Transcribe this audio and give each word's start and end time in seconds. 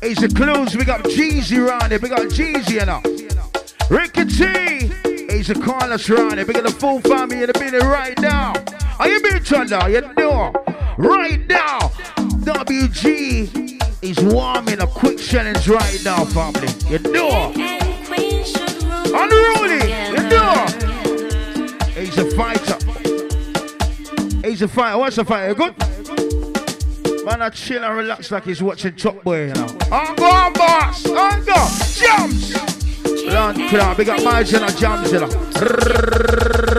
It's 0.00 0.20
the 0.20 0.28
clues. 0.28 0.76
We 0.76 0.84
got 0.84 1.02
Jeezy 1.04 1.58
around 1.58 1.90
here. 1.90 1.98
We 1.98 2.08
got 2.08 2.20
Jeezy 2.28 2.80
you 2.80 2.86
know. 2.86 3.02
Ricky 3.90 4.24
T. 4.26 4.92
It's 5.30 5.52
Carlos 5.64 6.08
around 6.08 6.36
here. 6.36 6.46
We 6.46 6.54
got 6.54 6.64
the 6.64 6.70
full 6.70 7.00
family 7.00 7.42
in 7.42 7.46
the 7.46 7.52
building 7.52 7.80
right 7.88 8.18
now. 8.20 8.52
Are 9.00 9.08
you 9.08 9.20
being 9.20 9.42
turned 9.42 9.70
down? 9.70 9.92
You 9.92 10.02
know. 10.16 10.52
Right 10.98 11.44
now. 11.48 11.78
WG 12.46 13.82
is 14.00 14.18
warming 14.20 14.80
a 14.80 14.86
quick 14.86 15.18
challenge 15.18 15.68
right 15.68 16.00
now, 16.04 16.24
family. 16.26 16.68
You 16.88 17.00
know. 17.10 17.52
Unruly. 19.14 19.82
You 20.14 20.28
know. 20.30 20.66
He's 21.96 22.16
a 22.18 22.30
fighter. 22.36 22.78
He's 24.46 24.62
a 24.62 24.68
fighter. 24.68 24.98
What's 24.98 25.18
a 25.18 25.24
fighter? 25.24 25.54
Good? 25.54 25.87
Man, 27.28 27.42
I 27.42 27.50
chill 27.50 27.84
and 27.84 27.94
relax 27.94 28.30
like 28.30 28.44
he's 28.44 28.62
watching 28.62 28.96
Top 28.96 29.22
Boy, 29.22 29.48
you 29.48 29.52
know. 29.52 29.66
On 29.92 30.16
go 30.16 30.24
on, 30.24 30.52
boss! 30.54 31.06
On 31.10 31.44
go! 31.44 31.68
Jumps! 31.92 33.24
Land 33.26 33.68
club, 33.68 33.96
big 33.98 34.08
up 34.08 34.24
my 34.24 34.40
and 34.40 34.78
jumps, 34.78 35.12
you 35.12 35.20
know. 35.20 36.77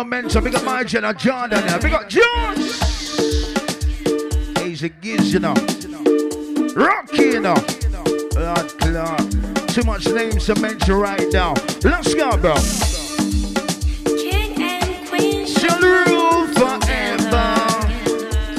Momentum. 0.00 0.44
We 0.44 0.50
got 0.50 0.64
my 0.64 0.82
Jenna 0.82 1.08
uh, 1.08 1.12
John 1.12 1.50
down 1.50 1.66
there. 1.66 1.78
We 1.82 1.90
got 1.90 2.08
Jones. 2.08 2.80
He's 4.58 4.82
a 4.82 4.88
giz, 4.88 5.32
you 5.32 5.40
know. 5.40 5.54
Rocky, 6.74 7.24
you 7.24 7.40
know. 7.40 7.56
Lord 8.34 8.68
Clark. 8.78 9.20
Too 9.68 9.82
much 9.84 10.06
names 10.08 10.46
to 10.46 10.58
mention 10.60 10.94
right 10.94 11.26
now. 11.32 11.54
Let's 11.84 12.14
go, 12.14 12.36
bro. 12.38 12.54
King 14.16 14.62
and 14.62 15.08
Queen 15.08 15.46
shall 15.46 15.78
rule 15.80 16.46
forever. 16.54 17.56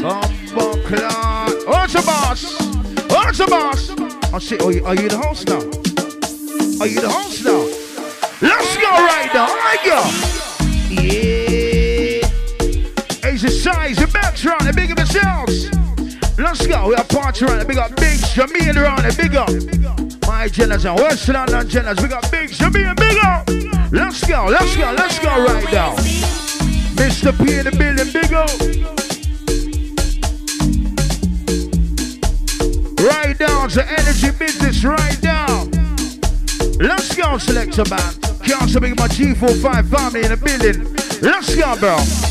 Bumbo 0.02 0.88
Clark. 0.88 1.68
What's 1.68 1.94
the 1.94 2.04
boss? 2.06 2.60
What's 3.10 3.38
the 3.40 3.48
boss? 3.48 3.90
Oh, 3.98 4.36
I 4.36 4.40
say, 4.40 4.58
are 4.60 4.72
you, 4.72 4.86
are 4.86 4.96
you 4.96 5.10
the 5.10 5.18
host 5.18 5.48
now? 5.48 5.60
Are 6.82 6.88
you 6.88 7.02
the 7.02 7.10
host 7.10 7.44
now? 7.44 7.62
Let's 8.48 8.78
go 8.78 8.90
right 8.90 9.32
now. 9.34 9.48
I 9.50 9.78
go. 9.84 10.02
Yeah. 10.02 10.31
Asia 13.44 13.50
size, 13.50 13.98
the 13.98 14.06
backs 14.06 14.46
around 14.46 14.68
the 14.68 14.74
big 14.74 14.92
of 14.92 14.98
themselves. 14.98 15.66
Let's 16.38 16.68
go. 16.68 16.90
We 16.90 16.94
are 16.94 17.04
party 17.06 17.46
around 17.46 17.58
the 17.58 17.66
big 17.66 17.78
up 17.80 17.96
big 17.96 18.20
Jamaican 18.38 18.78
around 18.78 19.02
the 19.02 19.14
big 19.18 19.34
up. 19.34 19.50
My 20.30 20.48
Jennas 20.48 20.86
and 20.86 21.00
West 21.00 21.28
London 21.28 21.68
Jennas. 21.68 22.00
We 22.04 22.08
got 22.08 22.30
big 22.30 22.52
Jamaican 22.52 22.94
big 22.98 23.18
up. 23.26 23.50
Let's 23.92 24.24
go. 24.28 24.46
Let's 24.46 24.78
go. 24.78 24.94
Let's 24.94 25.18
go 25.18 25.44
right 25.44 25.66
now. 25.74 25.96
Mr. 27.02 27.34
P 27.34 27.58
in 27.58 27.66
the 27.66 27.72
building, 27.72 28.14
big 28.14 28.32
up. 28.32 28.54
Right 33.02 33.36
down 33.40 33.70
to 33.70 33.82
energy 33.90 34.30
business, 34.38 34.84
right 34.84 35.20
down. 35.20 35.72
Let's 36.78 37.16
go, 37.16 37.40
selector 37.40 37.86
man. 37.90 38.70
So 38.70 38.80
big 38.80 38.96
my 39.00 39.08
G45 39.08 39.90
family 39.90 40.22
in 40.22 40.30
the 40.30 40.38
building. 40.38 40.94
Let's 41.24 41.56
go, 41.56 41.76
bro. 41.80 42.31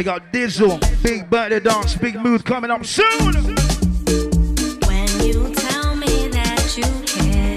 They 0.00 0.04
got 0.04 0.32
Dizzle, 0.32 0.80
big 1.02 1.28
birthday 1.28 1.60
dance, 1.60 1.94
big 1.94 2.18
mood 2.18 2.42
coming 2.42 2.70
up 2.70 2.86
soon. 2.86 3.34
When 4.86 5.08
you 5.22 5.54
tell 5.54 5.94
me 5.94 6.28
that 6.28 6.74
you 6.74 6.84
care. 7.04 7.54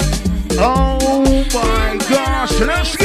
Oh 0.59 1.23
my 1.53 1.97
gosh, 2.09 2.59
let's 2.59 2.97
go. 2.97 3.02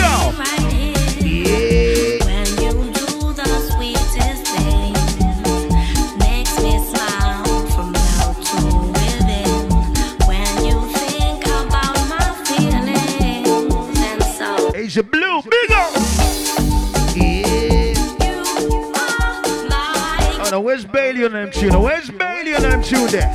Bailey 21.18 21.26
on 21.26 21.32
them 21.32 21.50
tune? 21.50 21.82
Where's 21.82 22.10
Bailey 22.10 22.54
on 22.54 22.62
them 22.62 22.80
tune 22.80 23.08
there? 23.08 23.34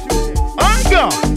I 0.58 0.84
go. 0.90 1.33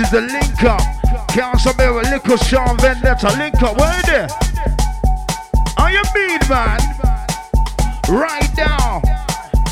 Is 0.00 0.10
the 0.10 0.20
link 0.20 0.62
up. 0.64 0.80
Mirror, 1.76 2.02
Liquor, 2.02 2.36
Sean 2.44 2.76
Vendetta, 2.78 3.28
link 3.38 3.62
up. 3.62 3.76
Where 3.76 4.02
there? 4.02 4.28
Are 5.76 5.90
you 5.90 6.02
mean, 6.14 6.40
man? 6.48 6.80
Right 8.08 8.50
now. 8.56 9.02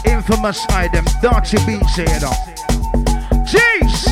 Infamous 0.04 0.66
item, 0.70 1.04
Dirty 1.22 1.58
Beats 1.66 1.96
here, 1.96 2.20
though. 2.20 2.36
Jeez! 3.44 4.06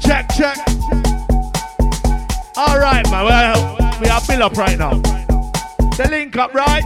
Check, 0.00 0.28
check. 0.36 0.58
All 2.56 2.78
right, 2.78 3.08
man. 3.10 3.24
Well, 3.24 3.76
we 4.00 4.08
are 4.08 4.20
built 4.26 4.42
up 4.42 4.56
right 4.56 4.78
now. 4.78 4.94
The 4.94 6.08
link 6.10 6.36
up, 6.36 6.54
right? 6.54 6.84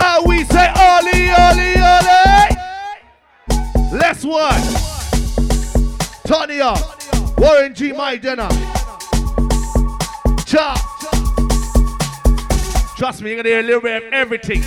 Oh, 0.00 0.24
we 0.26 0.44
say, 0.44 0.68
Ollie, 0.76 1.30
Ollie, 1.30 1.76
Ollie. 1.80 2.56
Let's 3.92 4.24
work. 4.24 4.91
Up. 6.32 6.78
Warren 7.36 7.74
G. 7.74 7.92
My 7.92 8.16
dinner. 8.16 8.48
Chop. 10.46 10.78
Trust 12.96 13.20
me, 13.20 13.30
you're 13.30 13.42
gonna 13.42 13.50
hear 13.50 13.60
a 13.60 13.62
little 13.62 13.82
bit 13.82 14.02
of 14.02 14.12
everything. 14.14 14.62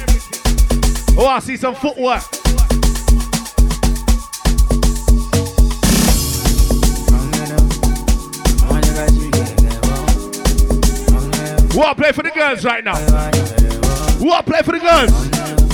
Oh, 1.18 1.26
I 1.26 1.40
see 1.40 1.58
some 1.58 1.74
footwork. 1.74 2.22
What 11.74 11.98
play 11.98 12.12
for 12.12 12.22
the 12.22 12.32
girls 12.36 12.64
right 12.64 12.84
now? 12.84 12.98
What 14.24 14.46
play 14.46 14.62
for 14.62 14.72
the 14.72 14.80
girls? 14.80 15.65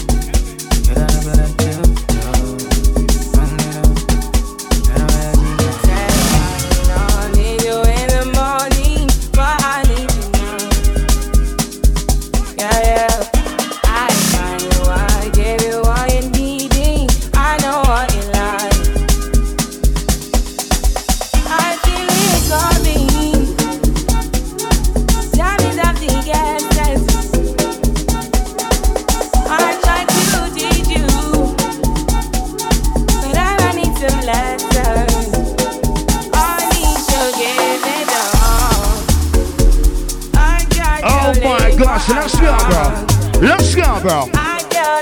Bro. 41.91 43.05
Let's 43.41 43.75
go, 43.75 43.99
bro. 44.01 44.25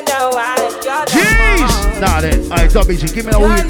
Know 0.09 0.30
a 0.30 0.56
big 0.56 0.86
one. 0.88 1.06
Jeez! 1.07 2.01
Nah, 2.01 2.21
then. 2.21 2.41
Alright, 2.44 2.71
WG, 2.71 3.13
give 3.13 3.25
me 3.25 3.31
a 3.33 3.39
week. 3.39 3.68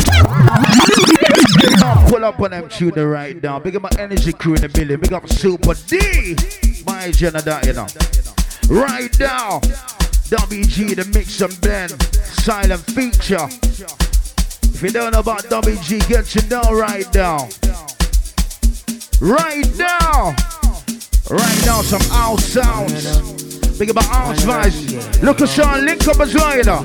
Pull 2.10 2.24
up 2.24 2.40
on 2.40 2.52
them 2.52 2.70
tune 2.70 2.92
the 2.92 3.06
right 3.06 3.42
now. 3.42 3.60
Big 3.60 3.76
up 3.76 3.82
my 3.82 3.90
energy 3.98 4.32
crew 4.32 4.54
in 4.56 4.62
the 4.62 4.70
building. 4.70 5.00
Big 5.00 5.12
up 5.12 5.28
Super 5.28 5.74
D. 5.88 6.36
My 6.86 7.06
agenda 7.06 7.42
that, 7.42 7.66
you 7.66 7.74
know. 7.74 7.88
Right 8.70 9.20
now. 9.20 9.60
WG, 10.30 10.96
the 10.96 11.06
mix 11.14 11.42
and 11.42 11.60
blend. 11.62 11.92
Silent 12.14 12.82
feature. 12.82 13.48
If 14.74 14.82
you 14.82 14.90
don't 14.92 15.12
know 15.12 15.20
about 15.20 15.44
WG, 15.46 16.08
get 16.08 16.36
you 16.36 16.42
down 16.42 16.74
right 16.74 17.14
now. 17.14 17.50
Right 19.20 19.68
now. 19.78 20.59
Right 21.30 21.64
now, 21.64 21.84
some 21.84 22.02
out 22.12 22.40
sounds. 22.40 23.20
Big 23.78 23.92
about 23.92 24.10
Arms 24.10 24.44
Vice. 24.44 25.22
Look 25.22 25.42
at 25.42 25.50
Sean, 25.50 25.86
link 25.86 26.08
up 26.08 26.20
as 26.20 26.34
well, 26.34 26.58
you 26.58 26.64
know. 26.64 26.82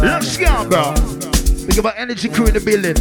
Let's 0.00 0.36
go, 0.36 0.68
bro. 0.68 0.94
Big 1.66 1.78
about 1.78 1.98
Energy 1.98 2.28
Crew 2.28 2.46
in 2.46 2.54
the 2.54 2.60
building. 2.60 2.94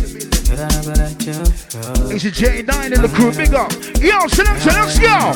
It's 2.11 2.25
a 2.25 2.31
J9 2.31 2.91
in 2.91 3.01
the 3.03 3.07
crew, 3.13 3.31
big 3.33 3.53
up. 3.53 3.71
Yo, 4.01 4.27
selection, 4.27 4.73
let's 4.73 4.97
go. 4.97 5.31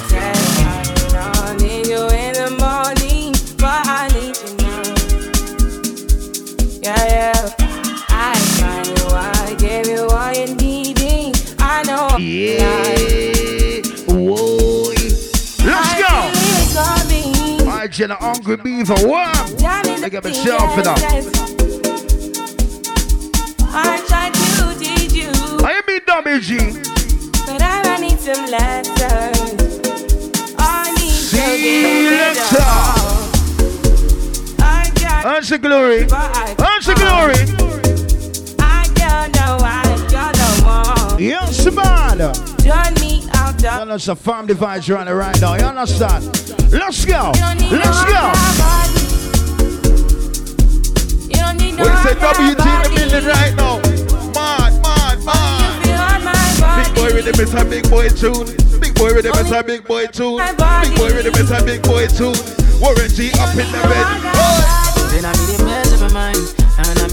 Yeah, 6.81 7.05
yeah. 7.09 7.64
Virgin, 17.95 18.11
a 18.11 18.15
hungry 18.15 18.57
beaver. 18.57 18.93
What? 19.07 19.63
I 19.63 20.09
got 20.09 20.25
myself 20.25 20.75
that. 20.83 20.99
I 23.69 24.03
tried 24.05 24.33
to 24.33 24.75
teach 24.77 25.13
you. 25.13 25.31
I 25.63 25.81
mean, 25.87 26.01
dummy 26.05 26.41
G. 26.41 26.57
But 27.45 27.61
I 27.61 27.97
need 28.01 28.19
some 28.19 28.47
lessons. 28.51 29.61
I 30.57 30.91
need 30.97 31.11
See 31.11 32.09
later. 32.11 32.65
Answer 35.25 35.57
glory. 35.57 36.05
Answer 36.59 36.95
glory. 36.95 37.64
It's 43.91 44.07
a 44.07 44.15
farm 44.15 44.47
device 44.47 44.89
running 44.89 45.13
right 45.13 45.39
now. 45.41 45.55
You 45.55 45.65
understand? 45.65 46.25
Let's 46.71 47.03
go. 47.05 47.31
Let's 47.35 48.03
go. 48.05 48.31
We 51.75 51.91
say 52.03 52.15
WG 52.15 52.65
in 52.65 52.81
the 52.83 52.89
building 52.95 53.25
right 53.27 53.53
now. 53.55 53.79
Man, 54.33 54.81
man, 54.81 55.25
man. 55.25 56.83
Big 56.83 56.95
boy 56.95 57.09
rhythm 57.13 57.39
is 57.41 57.53
a 57.53 57.65
big 57.65 57.89
boy 57.89 58.09
tune. 58.09 58.47
Big 58.79 58.95
boy 58.95 59.13
rhythm 59.13 59.33
is 59.33 59.51
a 59.51 59.63
big 59.63 59.83
boy 59.83 60.05
tune. 60.07 60.37
Big 60.37 60.95
boy 60.97 61.09
rhythm 61.13 61.33
is 61.35 61.51
a 61.51 61.63
big 61.63 61.83
boy 61.83 62.07
tune. 62.07 62.35
Warren 62.79 63.09
G 63.09 63.31
up 63.39 63.51
in 63.51 63.71
the 63.71 63.81
bed. 63.83 64.07
Then 65.11 65.25
I 65.25 65.33
made 65.35 65.59
a 65.59 65.63
mess 65.65 65.93
of 65.93 66.01
my 66.01 66.13
mind. 66.13 66.54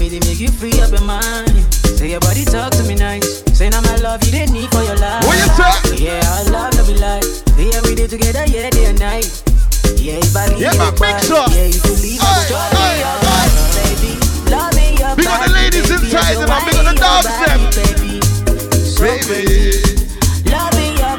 I 0.03 0.19
make 0.27 0.39
you 0.39 0.51
free 0.51 0.75
up 0.83 0.91
your 0.91 0.99
mind. 1.07 1.47
Say 1.95 2.11
your 2.11 2.19
body 2.19 2.43
talk 2.43 2.75
to 2.75 2.83
me 2.83 2.95
nice. 2.95 3.39
Say 3.55 3.69
now 3.69 3.79
my 3.87 3.95
love 4.03 4.21
you 4.25 4.31
didn't 4.35 4.51
need 4.51 4.67
for 4.67 4.83
your 4.83 4.97
life. 4.99 5.23
What 5.23 5.39
you 5.39 5.47
talk? 5.55 5.79
Yeah, 5.95 6.19
I 6.19 6.43
love 6.51 6.75
to 6.75 6.83
be 6.83 6.99
like. 6.99 7.23
Be 7.55 7.71
every 7.71 7.95
day 7.95 8.07
together, 8.07 8.43
yeah, 8.51 8.69
day 8.69 8.91
and 8.91 8.99
night. 8.99 9.31
Yeah, 9.95 10.19
body, 10.35 10.59
yeah, 10.59 10.75
my 10.75 10.91
mix 10.99 11.31
up. 11.31 11.47
Yeah, 11.55 11.71
you 11.71 11.79
believe 11.87 12.19
hey, 12.19 12.51
hey, 12.51 12.99
hey. 12.99 13.47
baby. 13.79 14.11
Love 14.51 14.75
me, 14.75 14.91
your 14.99 15.15
big 15.15 15.27
on 15.31 15.39
the 15.39 15.53
ladies 15.55 15.87
inside 15.87 16.35
and 16.35 16.51
I'm 16.51 16.67
big 16.67 16.75
on 16.75 16.83
the 16.83 16.99
dogs 16.99 17.31
them. 17.39 17.63
Baby. 17.79 18.19
baby. 18.99 20.03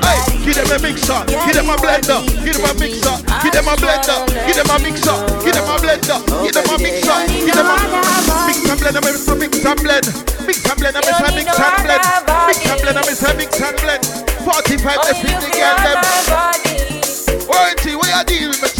Hey, 0.05 0.45
give 0.45 0.61
them 0.61 0.69
a 0.69 0.79
mixer, 0.85 1.25
give 1.25 1.57
them 1.57 1.73
a 1.73 1.77
blender, 1.81 2.21
give 2.45 2.53
them 2.53 2.69
a 2.69 2.75
mixer, 2.77 3.09
oh, 3.09 3.41
give 3.43 3.53
them 3.53 3.65
a 3.65 3.75
blender, 3.81 4.29
give 4.47 4.57
them 4.61 4.69
a 4.69 4.77
mixer, 4.79 5.17
give 5.41 5.55
them 5.57 5.65
a 5.73 5.77
blender, 5.81 6.21
give 6.45 6.53
them 6.53 6.69
a 6.69 6.79
mixer, 6.79 7.17
give 7.33 7.55
them 7.55 7.67
a 7.67 8.04
blend, 8.93 9.05
mix 9.05 9.29
and 9.29 9.41
mix 9.41 9.65
and 9.65 9.81
blend, 9.81 10.07
mix 10.47 10.65
and 10.69 10.79
blend, 10.79 10.95
mix 10.97 11.21
and 11.21 11.35
mix 11.35 11.59
and 11.59 11.77
blend, 11.85 12.05
mix 12.47 12.67
and 12.69 12.81
blend, 12.83 12.97
mix 13.07 13.23
and 13.25 13.39
mix 13.39 13.61
and 13.61 13.77
blend. 13.81 14.05
45 14.45 14.97
left 14.97 15.25
in 15.25 15.41
the 15.41 15.49
them. 15.81 16.01
Warranty, 17.49 17.97
what 17.97 18.09
you 18.13 18.25
deal 18.25 18.49
with 18.51 18.74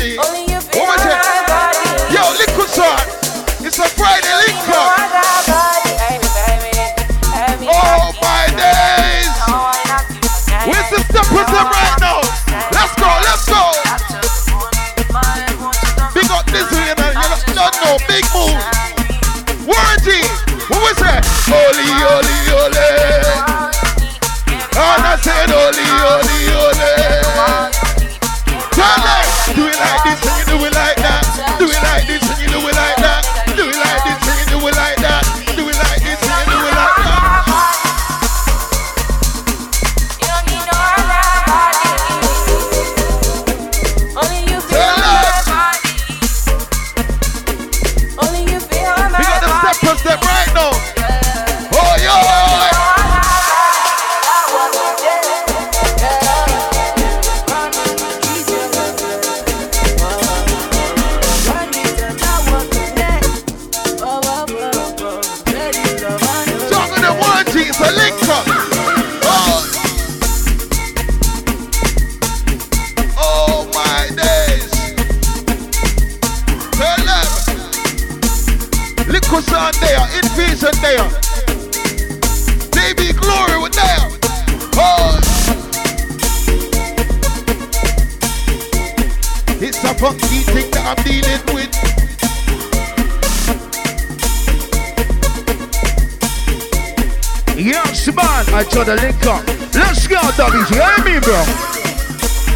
Yes, 97.65 98.07
man, 98.09 98.45
I 98.53 98.63
told 98.63 98.89
the 98.89 98.97
link 98.97 99.25
up. 99.25 99.43
Let's 99.75 100.07
go, 100.07 100.19
WG. 100.19 100.69
Hear 100.69 100.99
me, 101.03 101.19
bro. 101.19 101.41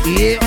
Yeah. 0.05 0.39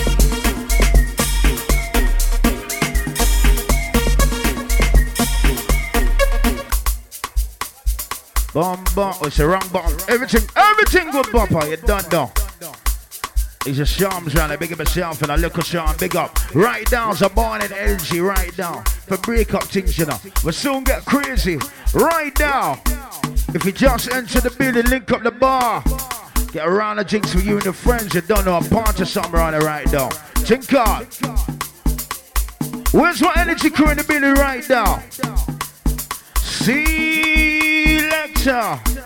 Bomb, 8.54 8.84
bomb. 8.94 9.16
It's 9.24 9.40
a 9.40 9.48
wrong 9.48 9.68
bomb. 9.74 9.98
Everything, 10.08 10.48
everything 10.56 11.10
good 11.10 11.32
bumper. 11.32 11.66
You 11.66 11.78
done 11.78 12.04
now. 12.12 12.32
He's 13.66 13.80
a 13.80 13.86
Shams 13.86 14.36
round, 14.36 14.52
I 14.52 14.58
big 14.58 14.72
up 14.74 14.78
myself 14.78 15.24
and 15.24 15.32
a 15.32 15.38
little 15.38 15.64
Sean, 15.64 15.98
big 15.98 16.16
up. 16.16 16.38
Right 16.54 16.86
down, 16.86 17.16
so 17.16 17.30
born 17.30 17.64
in 17.64 17.74
energy, 17.74 18.20
right 18.20 18.56
down. 18.56 18.84
For 18.86 19.18
break 19.18 19.56
up 19.56 19.64
things, 19.64 19.98
you 19.98 20.06
know. 20.06 20.20
We 20.46 20.52
soon 20.52 20.84
get 20.84 21.04
crazy. 21.06 21.58
Right 21.96 22.36
down. 22.36 22.80
If 23.54 23.66
you 23.66 23.74
just 23.74 24.10
enter 24.12 24.40
the 24.40 24.50
building, 24.50 24.86
link 24.86 25.12
up 25.12 25.24
the 25.24 25.32
bar. 25.32 25.84
Get 26.54 26.66
a 26.66 26.70
round 26.70 27.00
of 27.02 27.08
drinks 27.08 27.34
for 27.34 27.40
you 27.40 27.56
and 27.56 27.66
your 27.66 27.74
friends. 27.74 28.14
You 28.16 28.22
don't 28.22 28.46
know 28.46 28.58
a 28.58 28.64
party 28.64 29.04
somewhere 29.04 29.42
on 29.42 29.54
it 29.54 29.64
right 29.64 29.92
now. 29.92 30.10
Think. 30.10 30.72
Where's 32.94 33.22
my 33.22 33.34
energy 33.38 33.70
crew 33.70 33.90
in 33.90 33.98
the 33.98 34.04
building 34.04 34.34
right 34.36 34.64
now? 34.70 35.04
Selector. 36.40 37.00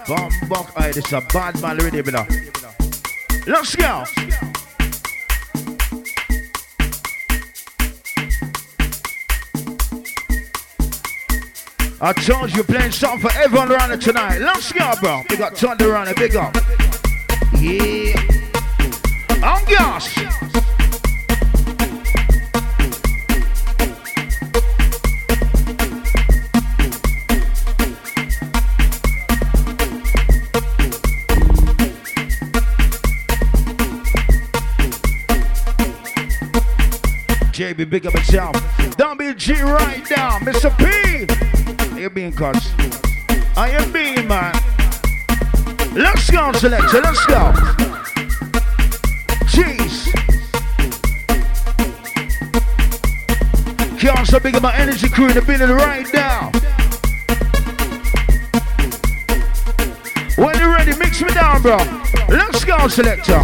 Bomb 0.07 0.31
buck. 0.47 0.73
Hey, 0.77 0.91
this 0.91 1.05
is 1.05 1.13
a 1.13 1.21
bad 1.21 1.59
man 1.61 1.79
already, 1.79 2.01
brother. 2.01 2.27
Let's 3.47 3.75
go. 3.75 4.05
I 12.05 12.13
told 12.13 12.55
you 12.55 12.61
playing 12.61 12.91
something 12.91 13.27
for 13.27 13.35
everyone 13.35 13.71
around 13.71 13.91
it 13.91 13.99
tonight. 13.99 14.37
Let's 14.37 14.71
go, 14.71 14.93
bro. 15.01 15.23
We 15.27 15.37
got 15.37 15.57
Thunder 15.57 15.91
around 15.91 16.07
it. 16.07 16.15
Big 16.17 16.35
up. 16.35 16.55
Yeah. 17.57 18.21
On 19.43 19.65
gas. 19.65 20.13
JB, 37.51 37.89
big 37.89 38.05
up 38.05 38.13
yourself. 38.13 38.55
Don't 38.95 39.17
be 39.17 39.33
G 39.33 39.59
right 39.63 40.07
now, 40.11 40.37
Mr. 40.37 40.69
P. 40.77 41.34
Cuss. 42.15 42.71
I 43.57 43.71
am 43.71 43.91
being 43.91 44.25
man. 44.25 44.53
Let's 45.93 46.31
go, 46.31 46.53
selector. 46.53 47.01
Let's 47.01 47.25
go. 47.25 47.51
Jeez. 49.51 50.05
Can't 53.99 54.25
so 54.25 54.39
big 54.39 54.61
my 54.61 54.73
energy 54.77 55.09
crew 55.09 55.27
in 55.27 55.33
the 55.33 55.41
building 55.41 55.75
right 55.75 56.07
now. 56.13 56.51
When 60.37 60.57
you're 60.57 60.69
ready, 60.69 60.97
mix 60.97 61.21
me 61.21 61.33
down, 61.33 61.61
bro. 61.61 61.75
Let's 62.29 62.63
go, 62.63 62.87
selector. 62.87 63.43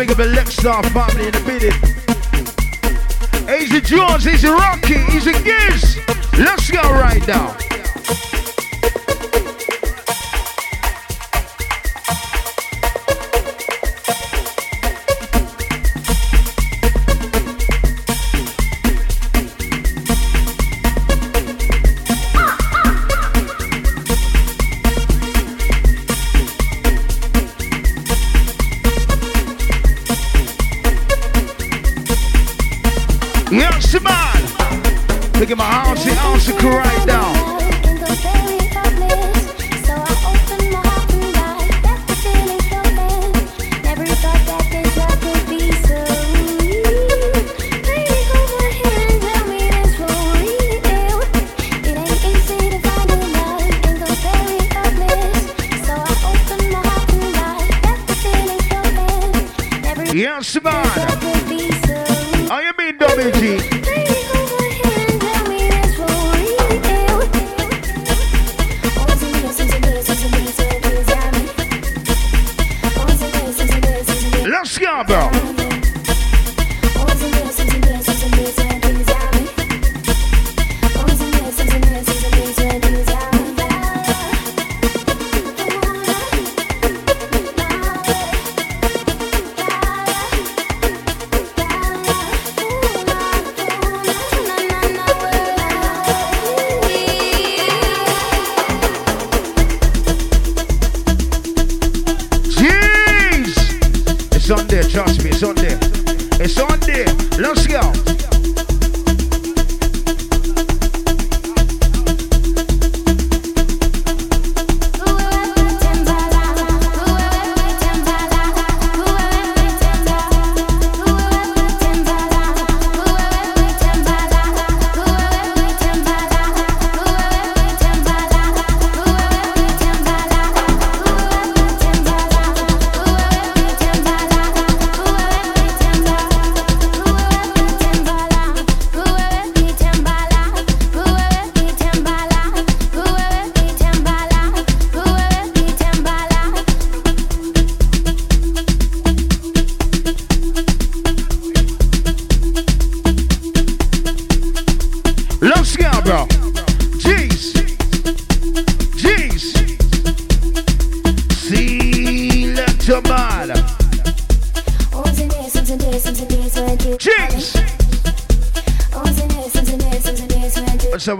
Big 0.00 0.10
of 0.12 0.20
a 0.20 0.24
Lexar 0.24 0.82
family 0.94 1.26
in 1.26 1.32
the 1.32 1.40
building. 1.44 1.76
Easy 3.60 3.82
Jones, 3.82 4.26
easy 4.26 4.48
Rocky, 4.48 4.94
easy 5.14 5.32
Giz. 5.44 5.98
Let's 6.38 6.70
go 6.70 6.80
right 6.80 7.26
now. 7.28 7.59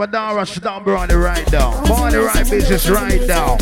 Myself 0.00 0.08
a 0.08 0.12
Dara 0.12 0.46
number 0.62 0.96
on 0.96 1.08
the 1.08 1.18
right 1.18 1.52
now. 1.52 1.72
On 1.92 2.10
the 2.10 2.22
right 2.22 2.48
business 2.48 2.88
right 2.88 3.20
now. 3.26 3.58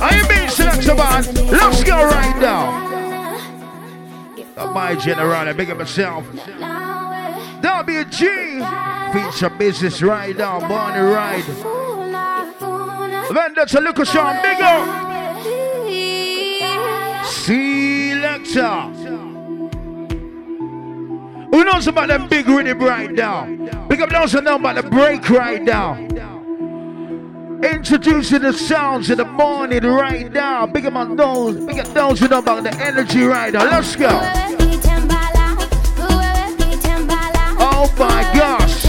Are 0.00 0.16
you 0.16 0.26
being 0.26 0.48
selected, 0.48 0.96
man? 0.96 1.22
Let's 1.50 1.84
go 1.84 1.94
right 1.94 2.36
now. 2.40 2.86
My 4.72 4.96
general, 4.96 5.32
I 5.32 5.52
big 5.52 5.70
up 5.70 5.78
myself. 5.78 6.26
WG 7.62 8.20
feature 9.12 9.50
business 9.50 10.02
right 10.02 10.36
now. 10.36 10.58
Born 10.58 10.94
the 10.94 11.04
that's 13.54 13.74
a 13.74 13.80
look 13.80 14.00
at 14.00 14.08
Sean 14.08 14.42
Bigger. 14.42 14.84
Selector. 17.24 19.05
Knows 21.66 21.88
about 21.88 22.06
them 22.06 22.28
big 22.28 22.46
rhythm 22.46 22.78
right 22.78 23.10
now? 23.10 23.44
Big 23.88 24.00
up 24.00 24.08
those 24.10 24.34
know 24.34 24.54
about 24.54 24.76
the 24.76 24.84
break 24.88 25.28
right 25.28 25.60
now. 25.60 25.94
Introducing 27.60 28.42
the 28.42 28.52
sounds 28.52 29.10
in 29.10 29.18
the 29.18 29.24
morning 29.24 29.82
right 29.82 30.32
now. 30.32 30.66
Big 30.66 30.86
up 30.86 30.94
on 30.94 31.16
those, 31.16 31.56
big 31.66 31.80
up 31.80 31.88
those 31.88 32.20
who 32.20 32.28
know 32.28 32.38
about 32.38 32.62
the 32.62 32.72
energy 32.80 33.24
right 33.24 33.52
now. 33.52 33.64
Let's 33.64 33.96
go. 33.96 34.08
Oh 37.58 37.92
my 37.98 38.22
gosh. 38.32 38.84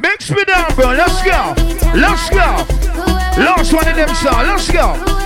Mix 0.00 0.30
me 0.30 0.44
down, 0.44 0.74
bro. 0.74 0.86
Let's 0.92 1.22
go. 1.22 1.54
Let's 1.94 2.30
go. 2.30 2.64
Last 3.42 3.72
one 3.72 3.86
of 3.86 3.96
them 3.96 4.08
songs. 4.14 4.48
Let's 4.48 4.70
go. 4.70 5.23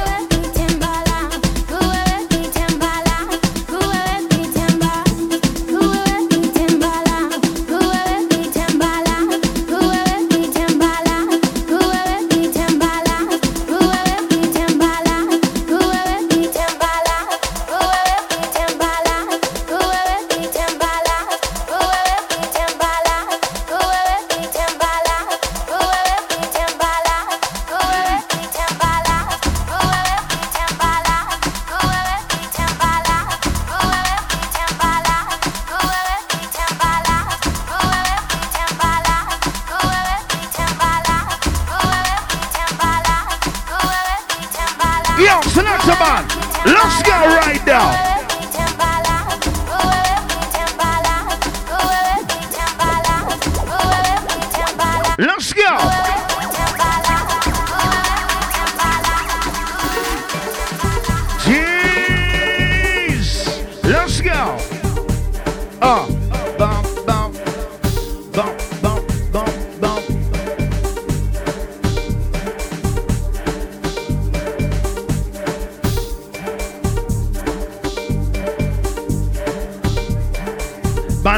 Come 45.88 46.02
on. 46.02 46.28
Let's 46.66 47.02
go 47.02 47.12
right 47.12 47.64
now. 47.64 48.08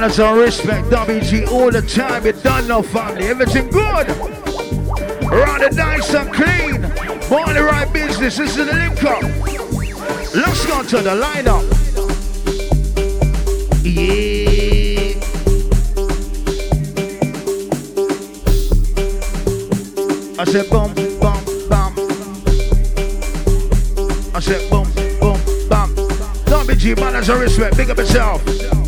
Some 0.08 0.38
respect, 0.38 0.88
WG 0.88 1.50
all 1.50 1.70
the 1.70 1.82
time. 1.82 2.26
You 2.26 2.32
done 2.32 2.66
no 2.66 2.82
family, 2.82 3.26
everything 3.28 3.68
good. 3.68 4.08
Run 5.28 5.60
the 5.60 5.70
nice 5.72 6.12
and 6.14 6.32
clean. 6.32 6.80
Born 7.28 7.54
the 7.54 7.62
right 7.62 7.90
business. 7.92 8.36
This 8.38 8.56
is 8.56 8.66
the 8.66 8.72
link 8.72 9.04
up. 9.04 9.22
Let's 10.34 10.66
go 10.66 10.82
to 10.82 11.02
the 11.02 11.10
lineup. 11.10 11.64
Yeah. 13.84 15.20
I 20.38 20.44
said 20.44 20.68
boom, 20.70 20.92
boom, 20.94 21.68
bam. 21.68 21.92
I 24.34 24.40
said 24.40 24.70
boom, 24.70 24.90
boom, 25.20 25.38
bam. 25.68 25.94
WG, 26.46 26.96
man, 26.98 27.14
as 27.16 27.28
a 27.28 27.38
respect. 27.38 27.76
Big 27.76 27.90
up 27.90 27.98
yourself. 27.98 28.79